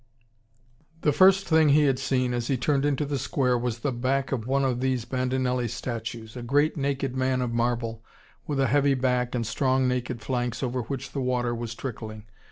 The 1.01 1.11
first 1.13 1.47
thing 1.47 1.69
he 1.69 1.83
had 1.83 1.99
seen, 1.99 2.33
as 2.33 2.47
he 2.47 2.57
turned 2.57 2.85
into 2.85 3.05
the 3.05 3.19
square, 3.19 3.55
was 3.55 3.77
the 3.77 3.91
back 3.91 4.31
of 4.31 4.47
one 4.47 4.65
of 4.65 4.79
these 4.79 5.05
Bandinelli 5.05 5.67
statues: 5.69 6.35
a 6.35 6.41
great 6.41 6.75
naked 6.75 7.15
man 7.15 7.39
of 7.39 7.53
marble, 7.53 8.03
with 8.47 8.59
a 8.59 8.65
heavy 8.65 8.95
back 8.95 9.35
and 9.35 9.45
strong 9.45 9.87
naked 9.87 10.19
flanks 10.23 10.63
over 10.63 10.81
which 10.81 11.11
the 11.11 11.21
water 11.21 11.53
was 11.53 11.75
trickling. 11.75 12.25